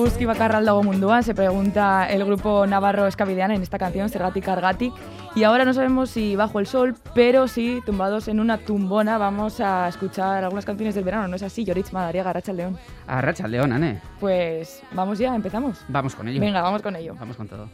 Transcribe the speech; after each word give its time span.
Eguzki 0.00 0.24
bakarra 0.24 0.62
dago 0.62 0.82
mundua, 0.82 1.20
se 1.22 1.34
pregunta 1.34 2.08
el 2.08 2.24
grupo 2.24 2.66
navarro 2.66 3.06
Escavidean 3.06 3.50
en 3.50 3.60
esta 3.60 3.78
canción, 3.78 4.08
Sergatic 4.08 4.48
Argatic. 4.48 4.94
Y 5.34 5.44
ahora 5.44 5.66
no 5.66 5.74
sabemos 5.74 6.08
si 6.08 6.36
bajo 6.36 6.58
el 6.58 6.66
sol, 6.66 6.96
pero 7.14 7.46
sí 7.48 7.82
tumbados 7.84 8.26
en 8.28 8.40
una 8.40 8.56
tumbona 8.56 9.18
vamos 9.18 9.60
a 9.60 9.88
escuchar 9.88 10.42
algunas 10.42 10.64
canciones 10.64 10.94
del 10.94 11.04
verano, 11.04 11.28
¿no 11.28 11.36
es 11.36 11.42
así? 11.42 11.66
Yoritz 11.66 11.92
Madariaga, 11.92 12.32
Racha 12.32 12.54
León. 12.54 12.78
A 13.06 13.20
Racha 13.20 13.46
León, 13.46 13.72
Ane. 13.72 14.00
Pues 14.18 14.82
vamos 14.92 15.18
ya, 15.18 15.34
empezamos. 15.34 15.84
Vamos 15.88 16.14
con 16.14 16.28
ello. 16.28 16.40
Venga, 16.40 16.62
vamos 16.62 16.80
con 16.80 16.96
ello. 16.96 17.14
Vamos 17.20 17.36
con 17.36 17.46
todo. 17.46 17.68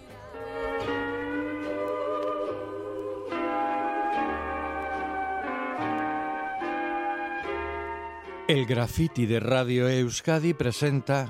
El 8.48 8.66
graffiti 8.66 9.26
de 9.26 9.38
Radio 9.38 9.88
Euskadi 9.88 10.54
presenta 10.54 11.28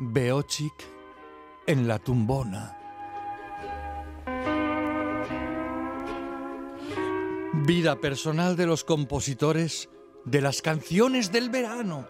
Beochik 0.00 0.74
en 1.66 1.88
la 1.88 1.98
tumbona. 1.98 2.78
Vida 7.66 7.96
personal 8.00 8.54
de 8.54 8.66
los 8.66 8.84
compositores 8.84 9.90
de 10.24 10.40
las 10.40 10.62
canciones 10.62 11.32
del 11.32 11.50
verano. 11.50 12.06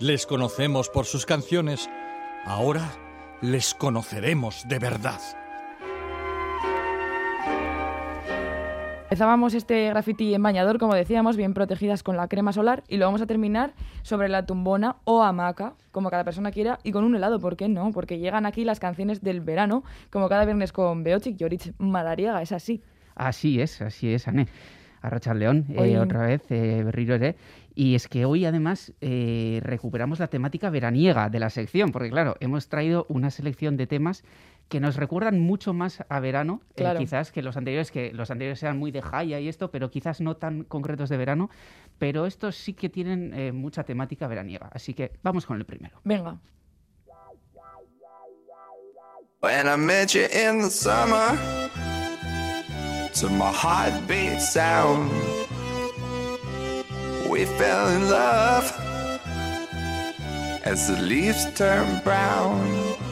Les 0.00 0.24
conocemos 0.24 0.88
por 0.88 1.04
sus 1.04 1.26
canciones, 1.26 1.90
ahora 2.46 2.90
les 3.42 3.74
conoceremos 3.74 4.66
de 4.68 4.78
verdad. 4.78 5.20
Empezábamos 9.12 9.52
este 9.52 9.90
graffiti 9.90 10.32
en 10.32 10.42
bañador, 10.42 10.78
como 10.78 10.94
decíamos, 10.94 11.36
bien 11.36 11.52
protegidas 11.52 12.02
con 12.02 12.16
la 12.16 12.28
crema 12.28 12.54
solar 12.54 12.82
y 12.88 12.96
lo 12.96 13.04
vamos 13.04 13.20
a 13.20 13.26
terminar 13.26 13.74
sobre 14.00 14.30
la 14.30 14.46
tumbona 14.46 14.96
o 15.04 15.22
hamaca, 15.22 15.74
como 15.90 16.08
cada 16.08 16.24
persona 16.24 16.50
quiera, 16.50 16.78
y 16.82 16.92
con 16.92 17.04
un 17.04 17.14
helado, 17.14 17.38
¿por 17.38 17.58
qué 17.58 17.68
no? 17.68 17.90
Porque 17.92 18.20
llegan 18.20 18.46
aquí 18.46 18.64
las 18.64 18.80
canciones 18.80 19.20
del 19.20 19.42
verano, 19.42 19.84
como 20.08 20.30
cada 20.30 20.46
viernes 20.46 20.72
con 20.72 21.04
Beochik, 21.04 21.36
Yorich 21.36 21.74
Madariaga, 21.76 22.40
es 22.40 22.52
así. 22.52 22.80
Así 23.14 23.60
es, 23.60 23.82
así 23.82 24.14
es, 24.14 24.28
Ané. 24.28 24.48
Arracha 25.02 25.34
León, 25.34 25.66
eh, 25.68 25.98
otra 25.98 26.26
vez, 26.26 26.50
eh, 26.50 26.82
Berrirore. 26.82 27.36
Y 27.74 27.94
es 27.96 28.08
que 28.08 28.24
hoy 28.24 28.44
además 28.44 28.92
eh, 29.00 29.60
recuperamos 29.62 30.20
la 30.20 30.28
temática 30.28 30.70
veraniega 30.70 31.28
de 31.28 31.38
la 31.38 31.50
sección, 31.50 31.90
porque 31.90 32.08
claro, 32.08 32.36
hemos 32.40 32.68
traído 32.68 33.04
una 33.08 33.30
selección 33.30 33.76
de 33.76 33.86
temas 33.86 34.24
que 34.72 34.80
nos 34.80 34.96
recuerdan 34.96 35.38
mucho 35.38 35.74
más 35.74 36.02
a 36.08 36.18
verano, 36.18 36.62
eh, 36.76 36.94
quizás 36.96 37.30
que 37.30 37.42
los 37.42 37.58
anteriores, 37.58 37.90
que 37.90 38.10
los 38.14 38.30
anteriores 38.30 38.58
sean 38.58 38.78
muy 38.78 38.90
de 38.90 39.02
jaya 39.02 39.38
y 39.38 39.46
esto, 39.46 39.70
pero 39.70 39.90
quizás 39.90 40.22
no 40.22 40.38
tan 40.38 40.64
concretos 40.64 41.10
de 41.10 41.18
verano, 41.18 41.50
pero 41.98 42.24
estos 42.24 42.56
sí 42.56 42.72
que 42.72 42.88
tienen 42.88 43.34
eh, 43.34 43.52
mucha 43.52 43.84
temática 43.84 44.26
veraniega. 44.28 44.70
Así 44.72 44.94
que 44.94 45.12
vamos 45.22 45.44
con 45.44 45.58
el 45.58 45.66
primero. 45.66 46.00
Venga. 46.04 46.38
When 49.42 49.68
I 49.68 49.76
met 49.76 50.14
you 50.14 50.22
in 50.22 50.62
the 50.62 50.70
summer, 50.70 51.36
to 53.20 53.28
my 53.28 53.52
heartbeat 53.52 54.40
sound, 54.40 55.10
we 57.28 57.44
fell 57.44 57.88
in 57.94 58.08
love 58.08 58.72
as 60.64 60.86
the 60.88 60.98
leaves 61.02 61.44
turn 61.56 62.00
brown. 62.02 63.11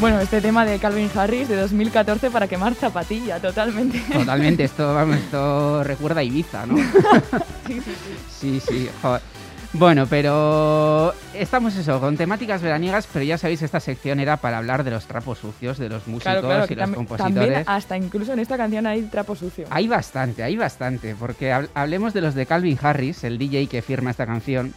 Bueno, 0.00 0.20
este 0.20 0.40
tema 0.40 0.64
de 0.64 0.78
Calvin 0.78 1.10
Harris 1.12 1.48
de 1.48 1.56
2014 1.56 2.30
para 2.30 2.46
quemar 2.46 2.74
zapatilla, 2.76 3.40
totalmente. 3.40 4.00
Totalmente, 4.12 4.62
esto, 4.64 4.94
vamos, 4.94 5.16
esto 5.16 5.82
recuerda 5.82 6.20
a 6.20 6.22
Ibiza, 6.22 6.66
¿no? 6.66 6.76
sí, 7.66 7.80
sí, 7.80 7.80
sí. 7.80 8.00
Sí, 8.30 8.60
sí, 8.60 8.88
Bueno, 9.72 10.06
pero 10.08 11.12
estamos 11.34 11.74
eso, 11.74 11.98
con 11.98 12.16
temáticas 12.16 12.62
veraniegas, 12.62 13.08
pero 13.12 13.24
ya 13.24 13.38
sabéis, 13.38 13.62
esta 13.62 13.80
sección 13.80 14.20
era 14.20 14.36
para 14.36 14.58
hablar 14.58 14.84
de 14.84 14.92
los 14.92 15.04
trapos 15.06 15.38
sucios, 15.38 15.78
de 15.78 15.88
los 15.88 16.06
músicos 16.06 16.70
y 16.70 16.76
los 16.76 16.90
compositores. 16.90 17.34
También 17.34 17.64
hasta 17.66 17.96
incluso 17.96 18.34
en 18.34 18.38
esta 18.38 18.56
canción 18.56 18.86
hay 18.86 19.02
trapo 19.02 19.34
sucio. 19.34 19.66
Hay 19.68 19.88
bastante, 19.88 20.44
hay 20.44 20.56
bastante, 20.56 21.16
porque 21.18 21.52
hablemos 21.74 22.14
de 22.14 22.20
los 22.20 22.36
de 22.36 22.46
Calvin 22.46 22.78
Harris, 22.80 23.24
el 23.24 23.36
DJ 23.36 23.66
que 23.66 23.82
firma 23.82 24.12
esta 24.12 24.26
canción. 24.26 24.74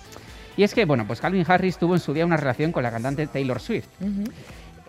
Y 0.58 0.64
es 0.64 0.74
que, 0.74 0.86
bueno, 0.86 1.06
pues 1.06 1.22
Calvin 1.22 1.46
Harris 1.48 1.78
tuvo 1.78 1.94
en 1.94 2.00
su 2.00 2.12
día 2.12 2.26
una 2.26 2.38
relación 2.38 2.72
con 2.72 2.81
la 2.81 2.92
cantante 2.92 3.28
Taylor 3.28 3.60
Swift. 3.62 3.88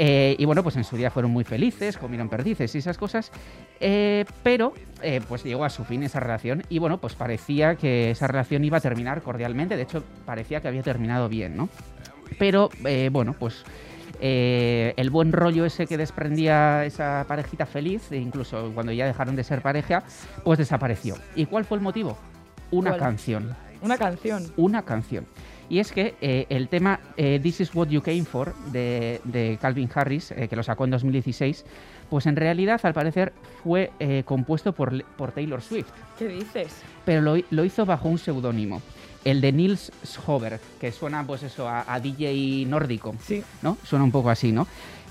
Eh, 0.04 0.34
y 0.36 0.44
bueno, 0.46 0.64
pues 0.64 0.74
en 0.74 0.82
su 0.82 0.96
día 0.96 1.12
fueron 1.12 1.30
muy 1.30 1.44
felices, 1.44 1.96
comieron 1.96 2.28
perdices 2.28 2.74
y 2.74 2.78
esas 2.78 2.98
cosas, 2.98 3.30
eh, 3.78 4.24
pero 4.42 4.72
eh, 5.00 5.20
pues 5.28 5.44
llegó 5.44 5.64
a 5.64 5.70
su 5.70 5.84
fin 5.84 6.02
esa 6.02 6.18
relación 6.18 6.64
y 6.68 6.80
bueno, 6.80 6.98
pues 6.98 7.14
parecía 7.14 7.76
que 7.76 8.10
esa 8.10 8.26
relación 8.26 8.64
iba 8.64 8.78
a 8.78 8.80
terminar 8.80 9.22
cordialmente, 9.22 9.76
de 9.76 9.82
hecho 9.82 10.02
parecía 10.26 10.60
que 10.60 10.66
había 10.66 10.82
terminado 10.82 11.28
bien, 11.28 11.56
¿no? 11.56 11.68
Pero 12.36 12.70
bueno, 13.12 13.36
pues 13.38 13.62
el 14.18 15.10
buen 15.10 15.30
rollo 15.30 15.64
ese 15.66 15.86
que 15.86 15.96
desprendía 15.96 16.84
esa 16.84 17.24
parejita 17.28 17.64
feliz, 17.64 18.10
e 18.10 18.16
incluso 18.16 18.72
cuando 18.74 18.90
ya 18.90 19.06
dejaron 19.06 19.36
de 19.36 19.44
ser 19.44 19.62
pareja, 19.62 20.02
pues 20.42 20.58
desapareció. 20.58 21.14
¿Y 21.36 21.46
cuál 21.46 21.64
fue 21.64 21.76
el 21.76 21.84
motivo? 21.84 22.18
Una 22.72 22.96
canción. 22.96 23.54
Una 23.80 23.96
canción. 23.96 24.52
Una 24.56 24.82
canción. 24.82 25.26
Y 25.72 25.78
es 25.78 25.90
que 25.90 26.16
eh, 26.20 26.44
el 26.50 26.68
tema 26.68 27.00
eh, 27.16 27.40
This 27.42 27.62
is 27.62 27.74
What 27.74 27.88
You 27.88 28.02
Came 28.02 28.26
For 28.26 28.54
de, 28.72 29.58
Calvin 29.58 29.88
Harris, 29.94 30.30
eh, 30.32 30.46
que 30.46 30.54
lo 30.54 30.62
sacó 30.62 30.84
en 30.84 30.90
2016, 30.90 31.64
pues 32.10 32.26
en 32.26 32.36
realidad 32.36 32.78
al 32.82 32.92
parecer 32.92 33.32
fue 33.62 33.90
compuesto 34.26 34.74
por, 34.74 35.02
por, 35.16 35.32
Taylor 35.32 35.62
Swift. 35.62 35.88
¿Qué 36.18 36.28
dices? 36.28 36.74
Pero 37.06 37.22
lo, 37.22 37.64
hizo 37.64 37.86
bajo 37.86 38.10
un 38.10 38.18
seudónimo. 38.18 38.82
El 39.24 39.40
de 39.40 39.50
Nils 39.50 39.90
Schober, 40.04 40.60
que 40.78 40.92
suena 40.92 41.26
pues 41.26 41.42
eso 41.42 41.66
a, 41.66 41.98
DJ 42.00 42.66
nórdico. 42.66 43.14
Sí. 43.24 43.42
¿No? 43.62 43.78
Suena 43.82 44.04
un 44.04 44.12
poco 44.12 44.28
así, 44.28 44.52
¿no? 44.52 44.68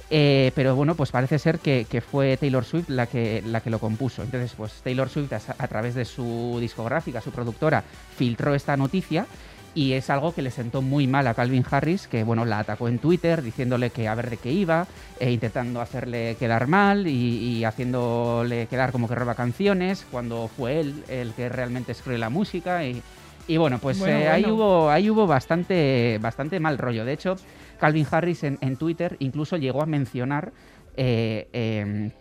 pero 0.10 0.76
bueno, 0.76 0.94
pues 0.94 1.10
parece 1.10 1.40
ser 1.40 1.58
que, 1.58 2.04
fue 2.07 2.38
Taylor 2.38 2.66
Swift 2.66 2.90
la 2.90 3.07
que, 3.07 3.42
la 3.48 3.62
que 3.62 3.72
lo 3.72 3.80
compuso. 3.80 4.22
Entonces, 4.22 4.54
pues 4.56 4.74
Taylor 4.84 5.10
Swift, 5.10 5.34
a, 5.34 5.68
través 5.68 5.96
de 5.96 6.06
su 6.06 6.60
discográfica, 6.60 7.19
su 7.19 7.31
productora, 7.31 7.84
filtró 8.16 8.54
esta 8.54 8.78
noticia 8.78 9.25
y 9.73 9.94
es 9.94 10.09
algo 10.09 10.33
que 10.33 10.41
le 10.41 10.51
sentó 10.51 10.81
muy 10.81 11.07
mal 11.07 11.27
a 11.27 11.33
Calvin 11.33 11.65
Harris, 11.69 12.07
que 12.07 12.23
bueno, 12.23 12.45
la 12.45 12.59
atacó 12.59 12.88
en 12.88 13.00
Twitter 13.00 13.41
diciéndole 13.41 13.89
que 13.89 14.07
a 14.07 14.15
ver 14.15 14.29
de 14.29 14.38
qué 14.38 14.51
iba, 14.51 14.88
e 15.19 15.31
intentando 15.31 15.81
hacerle 15.81 16.35
quedar 16.38 16.68
mal 16.68 17.07
y, 17.07 17.63
haciéndole 17.63 18.68
quedar 18.68 18.91
como 18.91 19.07
que 19.07 19.15
roba 19.15 19.35
canciones, 19.35 20.06
cuando 20.12 20.47
fue 20.47 20.81
él 20.81 21.03
el 21.07 21.33
que 21.33 21.47
realmente 21.50 21.94
escribe 21.94 22.18
la 22.18 22.29
música 22.29 22.85
y, 22.85 23.01
y 23.47 23.57
bueno, 23.57 23.79
pues 23.79 24.01
eh, 24.01 24.27
ahí 24.27 24.45
hubo, 24.45 24.89
ahí 24.89 25.09
hubo 25.09 25.25
bastante, 25.25 26.18
bastante 26.21 26.59
mal 26.59 26.77
rollo. 26.77 27.06
De 27.06 27.13
hecho, 27.13 27.35
Calvin 27.79 28.07
Harris 28.09 28.44
en, 28.44 28.77
Twitter 28.77 29.15
incluso 29.19 29.57
llegó 29.57 29.81
a 29.81 29.85
mencionar 29.85 30.51
eh, 30.97 31.47
em, 31.53 32.12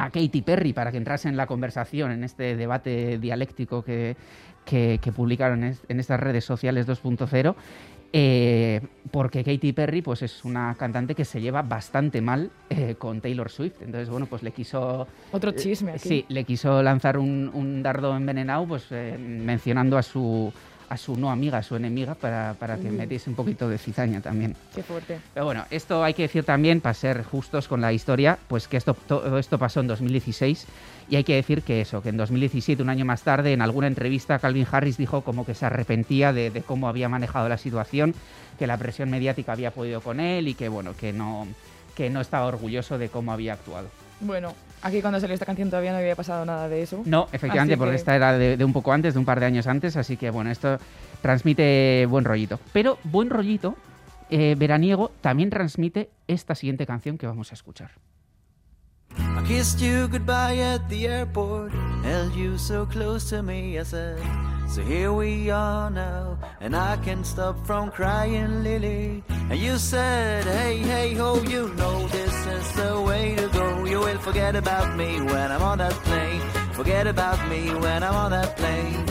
a 0.00 0.10
Katy 0.10 0.42
Perry 0.42 0.72
para 0.72 0.90
que 0.90 0.96
entrase 0.96 1.28
en 1.28 1.36
la 1.36 1.46
conversación, 1.46 2.10
en 2.10 2.24
este 2.24 2.56
debate 2.56 3.18
dialéctico 3.18 3.82
que, 3.82 4.16
que, 4.64 5.12
publicaron 5.14 5.64
en, 5.64 6.00
estas 6.00 6.18
redes 6.20 6.44
sociales 6.44 6.86
2.0. 6.86 7.54
Eh, 8.12 8.80
porque 9.12 9.44
Katy 9.44 9.72
Perry 9.72 10.02
pues 10.02 10.22
es 10.22 10.44
una 10.44 10.74
cantante 10.76 11.14
que 11.14 11.24
se 11.24 11.40
lleva 11.40 11.62
bastante 11.62 12.20
mal 12.20 12.50
eh, 12.68 12.96
con 12.98 13.20
Taylor 13.20 13.50
Swift. 13.50 13.82
Entonces, 13.82 14.08
bueno, 14.08 14.26
pues 14.26 14.42
le 14.42 14.50
quiso... 14.50 15.06
Otro 15.30 15.52
chisme 15.52 15.92
aquí. 15.92 16.08
Sí, 16.08 16.24
le 16.28 16.44
quiso 16.44 16.82
lanzar 16.82 17.18
un, 17.18 17.82
dardo 17.82 18.16
envenenado 18.16 18.66
pues 18.66 18.86
eh, 18.90 19.16
mencionando 19.18 19.96
a 19.96 20.02
su, 20.02 20.52
a 20.90 20.96
su 20.96 21.16
no 21.16 21.30
amiga, 21.30 21.58
a 21.58 21.62
su 21.62 21.76
enemiga, 21.76 22.16
para, 22.16 22.54
para 22.58 22.76
que 22.76 22.90
metiese 22.90 23.30
un 23.30 23.36
poquito 23.36 23.68
de 23.68 23.78
cizaña 23.78 24.20
también. 24.20 24.56
Qué 24.74 24.82
fuerte. 24.82 25.20
Pero 25.32 25.46
bueno, 25.46 25.64
esto 25.70 26.02
hay 26.02 26.14
que 26.14 26.22
decir 26.22 26.44
también, 26.44 26.80
para 26.80 26.94
ser 26.94 27.22
justos 27.22 27.68
con 27.68 27.80
la 27.80 27.92
historia, 27.92 28.38
pues 28.48 28.66
que 28.66 28.76
esto, 28.76 28.94
todo 28.94 29.38
esto 29.38 29.56
pasó 29.56 29.78
en 29.80 29.86
2016 29.86 30.66
y 31.08 31.14
hay 31.14 31.22
que 31.22 31.36
decir 31.36 31.62
que 31.62 31.80
eso, 31.80 32.02
que 32.02 32.08
en 32.08 32.16
2017, 32.16 32.82
un 32.82 32.88
año 32.88 33.04
más 33.04 33.22
tarde, 33.22 33.52
en 33.52 33.62
alguna 33.62 33.86
entrevista, 33.86 34.40
Calvin 34.40 34.66
Harris 34.70 34.96
dijo 34.96 35.22
como 35.22 35.46
que 35.46 35.54
se 35.54 35.64
arrepentía 35.64 36.32
de, 36.32 36.50
de 36.50 36.62
cómo 36.62 36.88
había 36.88 37.08
manejado 37.08 37.48
la 37.48 37.56
situación, 37.56 38.12
que 38.58 38.66
la 38.66 38.76
presión 38.76 39.10
mediática 39.10 39.52
había 39.52 39.70
podido 39.70 40.00
con 40.00 40.18
él 40.18 40.48
y 40.48 40.54
que 40.54 40.68
bueno, 40.68 40.96
que 40.96 41.12
no, 41.12 41.46
que 41.94 42.10
no 42.10 42.20
estaba 42.20 42.46
orgulloso 42.46 42.98
de 42.98 43.10
cómo 43.10 43.32
había 43.32 43.52
actuado. 43.52 43.88
Bueno, 44.20 44.54
aquí 44.82 45.00
cuando 45.00 45.18
salió 45.20 45.34
esta 45.34 45.46
canción 45.46 45.70
todavía 45.70 45.92
no 45.92 45.98
había 45.98 46.14
pasado 46.16 46.44
nada 46.44 46.68
de 46.68 46.82
eso. 46.82 47.02
No, 47.06 47.28
efectivamente, 47.32 47.74
Así 47.74 47.78
porque 47.78 47.92
que- 47.92 47.96
esta 47.96 48.16
era 48.16 48.32
de, 48.36 48.56
de 48.56 48.64
un 48.64 48.72
poco 48.72 48.92
antes, 48.92 49.14
de 49.14 49.18
un 49.20 49.24
par 49.24 49.40
de 49.40 49.46
años 49.46 49.66
antes, 49.66 49.96
así 49.96 50.16
que 50.16 50.30
bueno, 50.30 50.50
esto 50.50 50.78
transmite 51.22 52.06
buen 52.08 52.24
rollito. 52.24 52.58
Pero 52.72 52.98
buen 53.04 53.30
rollito 53.30 53.76
eh, 54.30 54.54
veraniego 54.58 55.10
también 55.20 55.50
transmite 55.50 56.10
esta 56.28 56.54
siguiente 56.54 56.86
canción 56.86 57.18
que 57.18 57.26
vamos 57.26 57.50
a 57.50 57.54
escuchar. 57.54 57.90
I 59.18 59.42
kissed 59.46 59.80
you 59.80 60.06
goodbye 60.08 60.60
at 60.62 60.82
the 60.88 61.08
airport, 61.08 61.72
held 62.04 62.32
you 62.36 62.56
so 62.56 62.86
close 62.86 63.28
to 63.34 63.42
me. 63.42 63.76
I 63.78 63.84
said, 63.84 64.18
So 64.68 64.82
here 64.82 65.10
we 65.10 65.50
are 65.50 65.90
now, 65.90 66.38
and 66.60 66.76
I 66.76 66.96
can't 67.04 67.26
stop 67.26 67.56
from 67.66 67.90
crying, 67.90 68.62
Lily. 68.62 69.24
And 69.50 69.58
you 69.58 69.78
said, 69.78 70.44
Hey, 70.44 70.78
hey, 70.78 71.14
ho, 71.14 71.42
you 71.42 71.74
know 71.74 72.06
this 72.06 72.32
is 72.46 72.72
the 72.76 73.00
way 73.00 73.34
to 73.34 73.48
go. 73.48 73.69
You 73.90 73.98
will 73.98 74.18
forget 74.18 74.54
about 74.54 74.96
me 74.96 75.20
when 75.20 75.50
I'm 75.50 75.62
on 75.62 75.78
that 75.78 75.92
plane. 76.04 76.40
Forget 76.74 77.08
about 77.08 77.48
me 77.48 77.74
when 77.74 78.04
I'm 78.04 78.14
on 78.14 78.30
that 78.30 78.56
plane. 78.56 79.04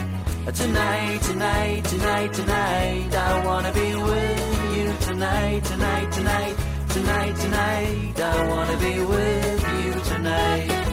Uh, 0.48 0.52
tonight, 0.52 1.22
tonight, 1.22 1.84
tonight, 1.84 2.34
tonight, 2.34 3.14
I 3.14 3.46
wanna 3.46 3.74
be 3.74 3.94
with 3.94 4.78
you 4.78 4.94
tonight, 5.06 5.66
tonight, 5.66 6.12
tonight, 6.14 6.56
tonight, 6.88 7.36
tonight, 7.36 8.20
I 8.22 8.48
wanna 8.48 8.78
be 8.78 9.02
with 9.04 9.62
you 9.84 9.92
tonight. 10.14 10.89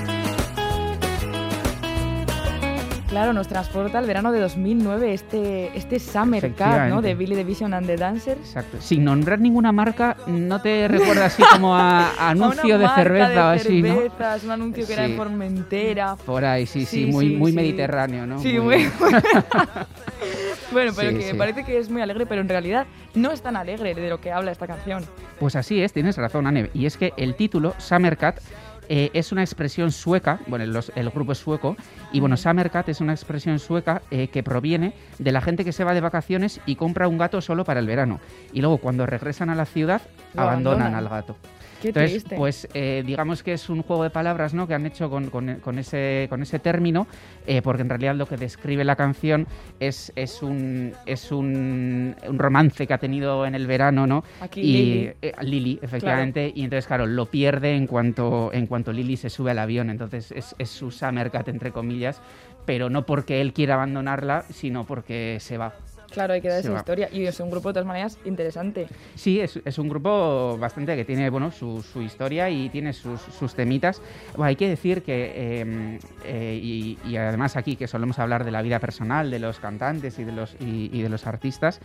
Claro, 3.16 3.32
nos 3.32 3.48
transporta 3.48 3.96
al 3.96 4.06
verano 4.06 4.30
de 4.30 4.40
2009 4.40 5.14
este, 5.14 5.70
este 5.74 5.98
Summer 5.98 6.52
Cat, 6.52 6.90
¿no? 6.90 7.00
De 7.00 7.14
Billy 7.14 7.34
the 7.34 7.44
Vision 7.44 7.72
and 7.72 7.86
the 7.86 7.96
Dancers. 7.96 8.38
Exacto. 8.40 8.76
Sin 8.78 9.04
nombrar 9.04 9.40
ninguna 9.40 9.72
marca, 9.72 10.18
¿no 10.26 10.60
te 10.60 10.86
recuerda 10.86 11.24
así 11.24 11.42
como 11.50 11.74
a, 11.74 12.10
a 12.10 12.10
A 12.28 12.32
una 12.34 12.44
anuncio 12.48 12.78
de 12.78 12.86
cerveza 12.90 13.46
o 13.46 13.50
de 13.52 13.56
así, 13.56 13.80
no? 13.80 13.96
un 14.44 14.50
anuncio 14.50 14.86
que 14.86 14.92
era 14.92 15.06
Sí. 15.06 15.12
en 15.12 15.16
Formentera. 15.16 16.16
Por 16.26 16.44
ahí, 16.44 16.66
sí, 16.66 16.84
sí, 16.84 17.06
Sí, 17.06 17.10
muy, 17.10 17.28
sí, 17.30 17.36
muy 17.36 17.52
sí. 17.52 17.56
mediterráneo, 17.56 18.26
¿no? 18.26 18.38
Sí, 18.38 18.58
muy... 18.58 18.86
bueno, 20.72 20.92
pero 20.94 21.18
que 21.18 21.34
parece 21.34 21.64
que 21.64 21.78
es 21.78 21.88
muy 21.88 22.02
alegre, 22.02 22.26
pero 22.26 22.42
en 22.42 22.50
realidad 22.50 22.86
no 23.14 23.32
es 23.32 23.40
tan 23.40 23.56
alegre 23.56 23.94
de 23.94 24.10
lo 24.10 24.20
que 24.20 24.30
habla 24.30 24.52
esta 24.52 24.66
canción. 24.66 25.06
Pues 25.40 25.56
así 25.56 25.82
es, 25.82 25.94
tienes 25.94 26.18
razón, 26.18 26.46
Anne. 26.46 26.68
Y 26.74 26.84
es 26.84 26.98
que 26.98 27.14
el 27.16 27.34
título, 27.34 27.74
Summer 27.78 28.18
Cat, 28.18 28.40
eh, 28.88 29.10
es 29.14 29.32
una 29.32 29.42
expresión 29.42 29.92
sueca, 29.92 30.40
bueno, 30.46 30.64
los- 30.66 30.92
el 30.94 31.10
grupo 31.10 31.32
es 31.32 31.38
sueco, 31.38 31.76
y 32.12 32.20
bueno, 32.20 32.36
Summer 32.36 32.70
Cat 32.70 32.88
es 32.88 33.00
una 33.00 33.12
expresión 33.12 33.58
sueca 33.58 34.02
eh, 34.10 34.28
que 34.28 34.42
proviene 34.42 34.92
de 35.18 35.32
la 35.32 35.40
gente 35.40 35.64
que 35.64 35.72
se 35.72 35.84
va 35.84 35.94
de 35.94 36.00
vacaciones 36.00 36.60
y 36.66 36.76
compra 36.76 37.08
un 37.08 37.18
gato 37.18 37.40
solo 37.40 37.64
para 37.64 37.80
el 37.80 37.86
verano. 37.86 38.20
Y 38.52 38.60
luego 38.60 38.78
cuando 38.78 39.06
regresan 39.06 39.50
a 39.50 39.54
la 39.54 39.66
ciudad, 39.66 40.02
abandonan. 40.36 40.94
al 40.94 41.08
gato. 41.08 41.36
Qué 41.82 41.88
Entonces, 41.88 42.12
triste. 42.24 42.36
pues 42.36 42.68
eh, 42.74 43.02
digamos 43.06 43.42
que 43.42 43.52
es 43.52 43.68
un 43.68 43.82
juego 43.82 44.02
de 44.02 44.10
palabras 44.10 44.54
¿no? 44.54 44.66
que 44.66 44.74
han 44.74 44.86
hecho 44.86 45.10
con, 45.10 45.28
con- 45.30 45.56
con 45.56 45.78
ese, 45.78 46.26
con 46.30 46.42
ese 46.42 46.58
término, 46.58 47.06
eh, 47.46 47.60
porque 47.62 47.82
en 47.82 47.88
realidad 47.88 48.14
lo 48.14 48.26
que 48.26 48.36
describe 48.36 48.82
la 48.84 48.96
canción 48.96 49.46
es, 49.78 50.12
es, 50.16 50.42
un, 50.42 50.92
es 51.04 51.30
un, 51.32 52.16
un 52.28 52.38
romance 52.38 52.86
que 52.86 52.94
ha 52.94 52.98
tenido 52.98 53.44
en 53.46 53.54
el 53.54 53.66
verano, 53.66 54.06
¿no? 54.06 54.24
Aquí 54.40 54.60
y 54.60 55.12
Lily. 55.42 55.74
eh, 55.74 55.78
efectivamente, 55.82 56.52
y 56.54 56.64
entonces, 56.64 56.86
claro, 56.86 57.06
lo 57.06 57.26
pierde 57.26 57.74
en 57.76 57.86
cuanto, 57.86 58.50
en 58.52 58.66
cuanto 58.66 58.92
Lily 58.92 59.16
se 59.16 59.30
sube 59.30 59.50
al 59.50 59.58
avión, 59.58 59.90
entonces 59.90 60.32
es, 60.32 60.54
es 60.58 60.70
su 60.70 60.90
Summer 60.90 61.30
Cat, 61.30 61.48
entre 61.48 61.72
comillas, 61.72 62.20
pero 62.64 62.90
no 62.90 63.04
porque 63.06 63.40
él 63.40 63.52
quiera 63.52 63.74
abandonarla, 63.74 64.44
sino 64.50 64.84
porque 64.84 65.36
se 65.40 65.58
va. 65.58 65.74
Claro, 66.10 66.34
hay 66.34 66.40
que 66.40 66.48
dar 66.48 66.60
esa 66.60 66.72
va. 66.72 66.78
historia. 66.78 67.08
Y 67.12 67.24
es 67.26 67.38
un 67.40 67.50
grupo 67.50 67.68
de 67.68 67.74
todas 67.74 67.86
maneras 67.86 68.18
interesante. 68.24 68.86
Sí, 69.14 69.40
es, 69.40 69.60
es 69.64 69.78
un 69.78 69.88
grupo 69.88 70.56
bastante 70.58 70.96
que 70.96 71.04
tiene 71.04 71.28
bueno 71.30 71.50
su, 71.50 71.82
su 71.82 72.02
historia 72.02 72.48
y 72.50 72.68
tiene 72.68 72.92
sus, 72.92 73.20
sus 73.20 73.54
temitas. 73.54 74.00
Bueno, 74.32 74.44
hay 74.44 74.56
que 74.56 74.68
decir 74.68 75.02
que, 75.02 75.32
eh, 75.34 75.98
eh, 76.24 76.60
y, 76.62 76.98
y 77.04 77.16
además 77.16 77.56
aquí 77.56 77.76
que 77.76 77.86
solemos 77.86 78.18
hablar 78.18 78.44
de 78.44 78.50
la 78.50 78.62
vida 78.62 78.78
personal 78.78 79.30
de 79.30 79.38
los 79.38 79.58
cantantes 79.58 80.18
y 80.18 80.24
de 80.24 80.32
los, 80.32 80.56
y, 80.60 80.90
y 80.92 81.02
de 81.02 81.08
los 81.08 81.26
artistas, 81.26 81.80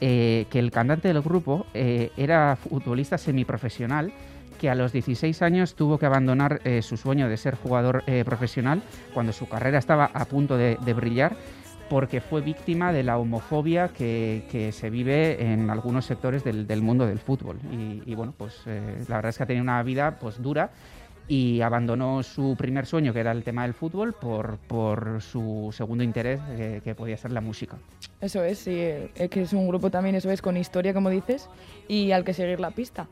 eh, 0.00 0.46
que 0.50 0.58
el 0.58 0.70
cantante 0.70 1.08
del 1.08 1.22
grupo 1.22 1.66
eh, 1.72 2.10
era 2.16 2.56
futbolista 2.56 3.16
semiprofesional 3.18 4.12
que 4.60 4.70
a 4.70 4.74
los 4.74 4.92
16 4.92 5.42
años 5.42 5.74
tuvo 5.74 5.98
que 5.98 6.06
abandonar 6.06 6.60
eh, 6.64 6.82
su 6.82 6.96
sueño 6.96 7.28
de 7.28 7.36
ser 7.36 7.56
jugador 7.56 8.02
eh, 8.06 8.24
profesional 8.24 8.82
cuando 9.12 9.32
su 9.32 9.48
carrera 9.48 9.78
estaba 9.78 10.06
a 10.12 10.24
punto 10.24 10.56
de, 10.56 10.78
de 10.84 10.94
brillar 10.94 11.36
porque 11.88 12.20
fue 12.20 12.40
víctima 12.40 12.92
de 12.92 13.02
la 13.02 13.18
homofobia 13.18 13.88
que, 13.88 14.44
que 14.50 14.72
se 14.72 14.90
vive 14.90 15.52
en 15.52 15.70
algunos 15.70 16.04
sectores 16.06 16.42
del, 16.44 16.66
del 16.66 16.82
mundo 16.82 17.06
del 17.06 17.18
fútbol. 17.18 17.58
Y, 17.72 18.02
y 18.10 18.14
bueno, 18.14 18.34
pues 18.36 18.62
eh, 18.66 19.04
la 19.08 19.16
verdad 19.16 19.30
es 19.30 19.36
que 19.36 19.42
ha 19.42 19.46
tenido 19.46 19.62
una 19.62 19.82
vida 19.82 20.18
pues 20.20 20.42
dura 20.42 20.70
y 21.28 21.60
abandonó 21.60 22.22
su 22.22 22.54
primer 22.56 22.86
sueño, 22.86 23.12
que 23.12 23.18
era 23.20 23.32
el 23.32 23.42
tema 23.42 23.62
del 23.62 23.74
fútbol, 23.74 24.12
por, 24.12 24.58
por 24.58 25.20
su 25.20 25.70
segundo 25.76 26.04
interés, 26.04 26.40
eh, 26.50 26.80
que 26.84 26.94
podía 26.94 27.16
ser 27.16 27.32
la 27.32 27.40
música. 27.40 27.76
Eso 28.20 28.44
es, 28.44 28.58
sí. 28.60 28.70
eh, 28.74 29.10
Es 29.16 29.28
que 29.28 29.42
es 29.42 29.52
un 29.52 29.66
grupo 29.66 29.90
también, 29.90 30.14
eso 30.14 30.30
es, 30.30 30.40
con 30.40 30.56
historia, 30.56 30.94
como 30.94 31.10
dices, 31.10 31.48
y 31.88 32.12
al 32.12 32.24
que 32.24 32.32
seguir 32.32 32.60
la 32.60 32.70
pista. 32.70 33.08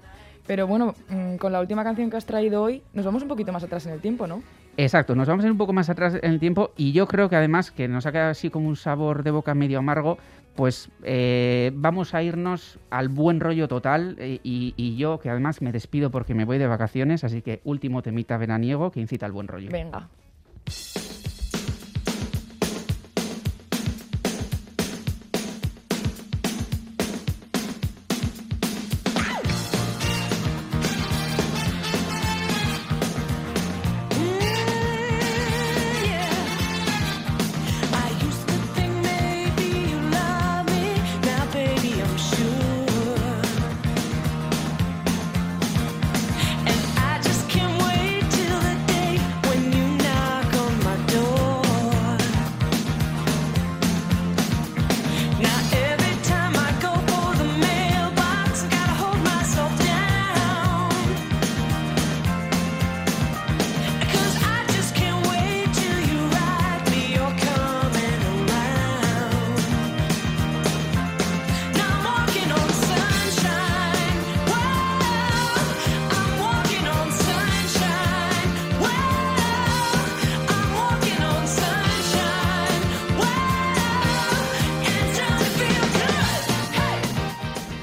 Pero 0.46 0.66
bueno, 0.68 0.94
mm, 1.08 1.36
con 1.36 1.50
la 1.52 1.60
última 1.60 1.82
canción 1.82 2.08
que 2.08 2.16
has 2.16 2.26
traído 2.26 2.62
hoy, 2.62 2.82
nos 2.92 3.04
vamos 3.04 3.22
un 3.22 3.28
poquito 3.28 3.52
más 3.52 3.64
atrás 3.64 3.84
en 3.86 3.92
el 3.94 4.00
tiempo, 4.00 4.26
¿no? 4.28 4.42
Exacto, 4.76 5.14
nos 5.14 5.28
vamos 5.28 5.44
a 5.44 5.48
ir 5.48 5.52
un 5.52 5.58
poco 5.58 5.72
más 5.72 5.88
atrás 5.88 6.18
en 6.20 6.32
el 6.32 6.40
tiempo 6.40 6.72
y 6.76 6.92
yo 6.92 7.06
creo 7.06 7.28
que 7.28 7.36
además 7.36 7.70
que 7.70 7.86
nos 7.86 8.06
ha 8.06 8.12
quedado 8.12 8.30
así 8.30 8.50
como 8.50 8.68
un 8.68 8.76
sabor 8.76 9.22
de 9.22 9.30
boca 9.30 9.54
medio 9.54 9.78
amargo, 9.78 10.18
pues 10.56 10.90
eh, 11.02 11.70
vamos 11.74 12.14
a 12.14 12.22
irnos 12.22 12.78
al 12.90 13.08
buen 13.08 13.40
rollo 13.40 13.68
total 13.68 14.16
eh, 14.18 14.40
y, 14.42 14.74
y 14.76 14.96
yo 14.96 15.18
que 15.20 15.30
además 15.30 15.62
me 15.62 15.72
despido 15.72 16.10
porque 16.10 16.34
me 16.34 16.44
voy 16.44 16.58
de 16.58 16.66
vacaciones, 16.66 17.24
así 17.24 17.42
que 17.42 17.60
último 17.64 18.02
temita 18.02 18.36
veraniego 18.36 18.90
que 18.90 19.00
incita 19.00 19.26
al 19.26 19.32
buen 19.32 19.48
rollo. 19.48 19.70
Venga. 19.70 20.08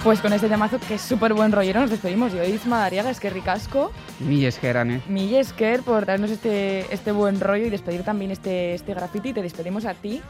Pues 0.04 0.20
con 0.20 0.34
este 0.34 0.50
temazo 0.50 0.80
que 0.80 0.96
es 0.96 1.02
súper 1.02 1.34
buen 1.36 1.52
rollero 1.52 1.80
nos 1.82 1.92
despedimos. 1.92 2.34
Yo, 2.34 2.44
Isma 2.44 2.80
Dariaga, 2.80 3.12
es 3.12 3.20
que 3.20 3.30
ricasco. 3.30 3.92
Mi 4.20 4.44
Esquerane. 4.46 5.02
Mille 5.08 5.40
Esker 5.40 5.82
por 5.84 6.08
darnos 6.08 6.32
este, 6.32 6.92
este 6.92 7.12
buen 7.12 7.40
rollo 7.40 7.68
y 7.68 7.70
despedir 7.70 8.02
también 8.02 8.32
este, 8.32 8.74
este 8.74 8.96
graffiti. 8.96 9.32
Te 9.32 9.44
despedimos 9.44 9.86
a 9.86 9.94
ti. 9.94 10.22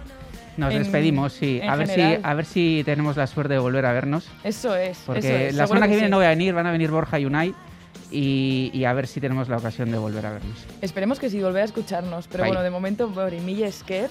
Nos 0.57 0.73
En- 0.73 0.79
despedimos, 0.83 1.31
sí. 1.31 1.61
A 1.65 1.77
ver, 1.77 1.87
si, 1.87 2.01
a 2.01 2.33
ver 2.33 2.45
si 2.45 2.81
tenemos 2.83 3.15
la 3.15 3.27
suerte 3.27 3.53
de 3.53 3.59
volver 3.59 3.85
a 3.85 3.93
vernos. 3.93 4.27
Eso 4.43 4.75
es. 4.75 4.97
Porque 5.05 5.19
eso 5.19 5.29
es, 5.29 5.55
la 5.55 5.67
semana 5.67 5.85
que, 5.87 5.93
viene 5.93 6.07
sí. 6.07 6.11
no 6.11 6.17
voy 6.17 6.25
a 6.25 6.29
venir, 6.29 6.53
van 6.53 6.67
a 6.67 6.71
venir 6.71 6.91
Borja 6.91 7.17
y 7.19 7.25
Unai. 7.25 7.55
Y, 8.11 8.71
y 8.73 8.83
a 8.83 8.91
ver 8.91 9.07
si 9.07 9.21
tenemos 9.21 9.47
la 9.47 9.55
ocasión 9.55 9.89
de 9.89 9.97
volver 9.97 10.25
a 10.25 10.31
vernos. 10.31 10.65
Esperemos 10.81 11.17
que 11.17 11.29
sí, 11.29 11.41
volver 11.41 11.61
a 11.61 11.65
escucharnos. 11.65 12.27
Pero 12.27 12.43
Bye. 12.43 12.49
bueno, 12.51 12.63
de 12.63 12.69
momento, 12.71 13.09
Mille 13.45 13.67
Esker. 13.67 14.09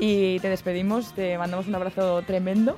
Y 0.00 0.40
te 0.40 0.48
despedimos, 0.48 1.14
te 1.14 1.38
mandamos 1.38 1.68
un 1.68 1.76
abrazo 1.76 2.22
tremendo. 2.22 2.76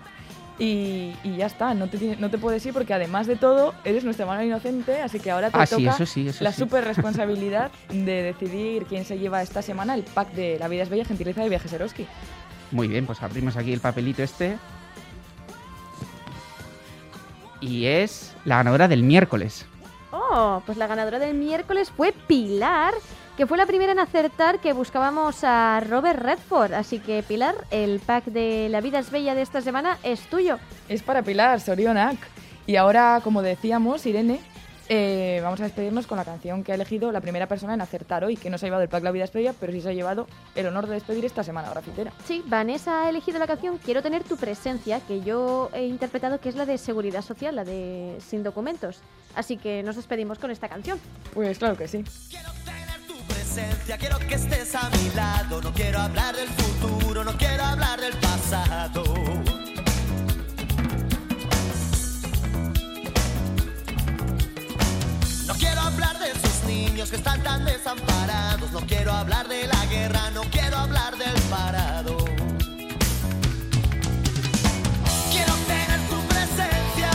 Y, 0.60 1.14
y 1.22 1.36
ya 1.36 1.46
está, 1.46 1.72
no 1.74 1.86
te, 1.88 2.16
no 2.16 2.30
te 2.30 2.38
puedes 2.38 2.66
ir 2.66 2.72
porque 2.72 2.92
además 2.92 3.28
de 3.28 3.36
todo, 3.36 3.74
eres 3.84 4.02
nuestra 4.02 4.26
mano 4.26 4.42
inocente, 4.42 5.00
así 5.00 5.20
que 5.20 5.30
ahora 5.30 5.50
te 5.50 5.58
Ah, 5.58 5.66
sí, 5.66 5.76
toca 5.84 5.94
eso 5.94 6.04
sí, 6.06 6.26
eso 6.28 6.42
la 6.42 6.50
sí. 6.52 6.58
super 6.58 6.84
responsabilidad 6.92 7.70
de 7.90 8.22
decidir 8.24 8.84
quién 8.86 9.04
se 9.04 9.18
lleva 9.18 9.40
esta 9.40 9.62
semana 9.62 9.94
el 9.94 10.02
pack 10.02 10.32
de 10.32 10.58
La 10.58 10.66
vida 10.66 10.82
es 10.82 10.88
bella, 10.88 11.04
gentileza 11.04 11.42
de 11.42 11.48
Viajes 11.48 11.72
Eroski. 11.72 12.06
Muy 12.72 12.88
bien, 12.88 13.06
pues 13.06 13.22
abrimos 13.22 13.56
aquí 13.56 13.72
el 13.72 13.80
papelito 13.80 14.22
este. 14.22 14.58
Y 17.60 17.86
es 17.86 18.34
la 18.44 18.56
ganadora 18.56 18.88
del 18.88 19.02
miércoles. 19.02 19.64
Pues 20.66 20.76
la 20.76 20.86
ganadora 20.86 21.18
del 21.18 21.34
miércoles 21.34 21.90
fue 21.90 22.12
Pilar, 22.12 22.92
que 23.36 23.46
fue 23.46 23.56
la 23.56 23.64
primera 23.64 23.92
en 23.92 23.98
acertar 23.98 24.60
que 24.60 24.74
buscábamos 24.74 25.42
a 25.42 25.80
Robert 25.80 26.20
Redford. 26.20 26.74
Así 26.74 26.98
que 26.98 27.22
Pilar, 27.22 27.54
el 27.70 28.00
pack 28.00 28.26
de 28.26 28.68
La 28.68 28.82
vida 28.82 28.98
es 28.98 29.10
bella 29.10 29.34
de 29.34 29.42
esta 29.42 29.62
semana 29.62 29.96
es 30.02 30.20
tuyo. 30.28 30.58
Es 30.88 31.02
para 31.02 31.22
Pilar, 31.22 31.60
Sorionak. 31.60 32.18
Y 32.66 32.76
ahora, 32.76 33.20
como 33.24 33.40
decíamos, 33.40 34.04
Irene, 34.04 34.40
eh, 34.88 35.40
vamos 35.42 35.60
a 35.60 35.64
despedirnos 35.64 36.06
con 36.06 36.18
la 36.18 36.24
canción 36.24 36.64
que 36.64 36.72
ha 36.72 36.74
elegido 36.74 37.12
la 37.12 37.20
primera 37.20 37.46
persona 37.46 37.74
en 37.74 37.80
acertar 37.80 38.24
hoy, 38.24 38.36
que 38.36 38.50
no 38.50 38.58
se 38.58 38.66
ha 38.66 38.68
llevado 38.68 38.82
el 38.82 38.88
pack 38.88 39.02
La 39.02 39.10
Vida 39.10 39.24
es 39.24 39.32
Bella, 39.32 39.54
pero 39.58 39.72
sí 39.72 39.80
se 39.80 39.90
ha 39.90 39.92
llevado 39.92 40.26
el 40.54 40.66
honor 40.66 40.86
de 40.86 40.94
despedir 40.94 41.24
esta 41.24 41.42
semana 41.42 41.70
grafitera. 41.70 42.12
Sí, 42.24 42.42
Vanessa 42.46 43.02
ha 43.04 43.10
elegido 43.10 43.38
la 43.38 43.46
canción 43.46 43.78
Quiero 43.78 44.02
tener 44.02 44.24
tu 44.24 44.36
presencia, 44.36 45.00
que 45.00 45.20
yo 45.20 45.70
he 45.72 45.86
interpretado 45.86 46.40
que 46.40 46.48
es 46.48 46.56
la 46.56 46.66
de 46.66 46.78
Seguridad 46.78 47.22
Social, 47.22 47.56
la 47.56 47.64
de 47.64 48.16
Sin 48.20 48.42
Documentos. 48.42 49.00
Así 49.34 49.56
que 49.56 49.82
nos 49.82 49.96
despedimos 49.96 50.38
con 50.38 50.50
esta 50.50 50.68
canción. 50.68 50.98
Pues 51.34 51.58
claro 51.58 51.76
que 51.76 51.88
sí. 51.88 52.04
Quiero 52.30 52.50
tener 52.64 53.06
tu 53.06 53.14
presencia, 53.32 53.98
quiero 53.98 54.18
que 54.18 54.34
estés 54.34 54.74
a 54.74 54.88
mi 54.90 55.10
lado. 55.14 55.60
No 55.60 55.72
quiero 55.72 56.00
hablar 56.00 56.34
del 56.36 56.48
futuro, 56.48 57.24
no 57.24 57.32
quiero 57.36 57.64
hablar 57.64 58.00
del 58.00 58.14
pasado. 58.14 59.04
Niños 66.98 67.10
que 67.10 67.16
están 67.16 67.40
tan 67.44 67.64
desamparados. 67.64 68.72
No 68.72 68.80
quiero 68.80 69.12
hablar 69.12 69.46
de 69.46 69.68
la 69.68 69.86
guerra, 69.86 70.32
no 70.32 70.42
quiero 70.50 70.78
hablar 70.78 71.16
del 71.16 71.40
parado. 71.42 72.16
Quiero 75.30 75.54
tener 75.68 76.00
tu 76.10 76.20
presencia, 76.26 77.10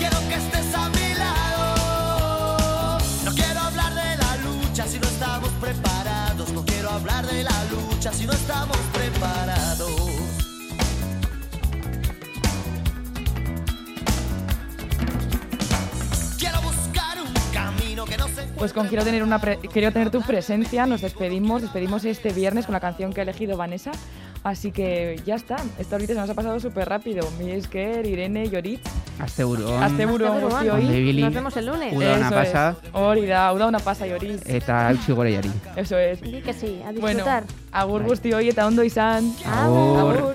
quiero 0.00 0.18
que 0.28 0.34
estés 0.34 0.74
a 0.74 0.88
mi 0.88 1.14
lado. 1.14 2.98
No 3.24 3.34
quiero 3.36 3.60
hablar 3.60 3.94
de 3.94 4.16
la 4.16 4.36
lucha 4.38 4.84
si 4.88 4.98
no 4.98 5.06
estamos 5.06 5.50
preparados. 5.60 6.50
No 6.50 6.64
quiero 6.64 6.90
hablar 6.90 7.24
de 7.28 7.44
la 7.44 7.64
lucha 7.70 8.12
si 8.12 8.26
no 8.26 8.32
estamos 8.32 8.76
preparados. 8.76 8.93
Pues 18.58 18.72
con 18.72 18.88
quiero 18.88 19.04
tener, 19.04 19.22
una 19.22 19.38
pre- 19.40 19.58
quiero 19.58 19.92
tener 19.92 20.10
tu 20.10 20.22
presencia 20.22 20.86
nos 20.86 21.00
despedimos, 21.00 21.62
despedimos 21.62 22.04
este 22.04 22.32
viernes 22.32 22.66
con 22.66 22.72
la 22.72 22.80
canción 22.80 23.12
que 23.12 23.20
ha 23.20 23.24
elegido 23.24 23.56
Vanessa. 23.56 23.90
Así 24.42 24.72
que 24.72 25.18
ya 25.24 25.36
está, 25.36 25.56
esta 25.78 25.96
horita 25.96 26.12
se 26.12 26.20
nos 26.20 26.28
ha 26.28 26.34
pasado 26.34 26.60
súper 26.60 26.86
rápido. 26.88 27.26
Mi 27.38 27.50
Esker, 27.50 28.04
Irene, 28.06 28.48
Yorit, 28.50 28.80
Aste 29.18 29.42
buruan. 29.44 29.82
Aste 29.82 30.04
buruan. 30.06 30.40
Nos 30.42 31.34
vemos 31.34 31.56
el 31.56 31.66
lunes. 31.66 31.96
Uda 31.96 32.18
Eso 32.18 32.30
pasa. 32.30 32.76
es. 32.82 32.90
Hori 32.92 33.26
da, 33.26 33.52
uda 33.54 33.66
una 33.68 33.78
pasa, 33.78 34.06
Yorit. 34.06 34.42
Eta 34.46 34.90
eutxi 34.90 35.12
goreiari. 35.12 35.50
Eso 35.76 35.96
es. 35.96 36.20
Di 36.20 36.42
que 36.42 36.52
sí, 36.52 36.80
a 36.82 36.92
Bueno, 36.92 37.08
disfrutar. 37.24 37.44
agur 37.72 38.02
guzti 38.02 38.32
hori 38.32 38.50
eta 38.50 38.66
ondo 38.66 38.84
izan. 38.84 39.32
Agur. 39.46 39.98
Agur. 39.98 40.34